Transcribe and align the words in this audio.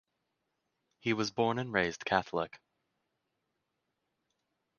He 0.97 1.13
was 1.13 1.29
born 1.29 1.59
and 1.59 1.71
raised 1.71 2.05
Catholic. 2.05 2.59